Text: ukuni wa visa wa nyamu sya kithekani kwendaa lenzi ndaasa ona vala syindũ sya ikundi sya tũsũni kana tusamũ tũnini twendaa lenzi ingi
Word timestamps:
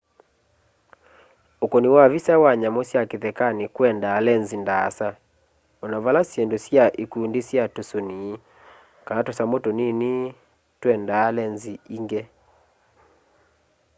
ukuni 1.65 1.87
wa 1.95 2.05
visa 2.13 2.33
wa 2.43 2.51
nyamu 2.61 2.81
sya 2.89 3.01
kithekani 3.09 3.63
kwendaa 3.75 4.19
lenzi 4.25 4.55
ndaasa 4.63 5.09
ona 5.83 5.97
vala 6.03 6.21
syindũ 6.29 6.57
sya 6.65 6.85
ikundi 7.03 7.39
sya 7.47 7.63
tũsũni 7.75 8.19
kana 9.05 9.21
tusamũ 9.27 9.57
tũnini 9.63 10.13
twendaa 10.81 11.27
lenzi 11.37 11.73
ingi 11.95 12.21